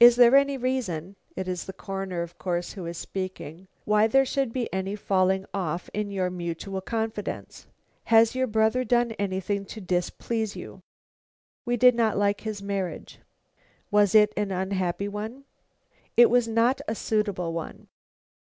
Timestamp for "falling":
4.96-5.46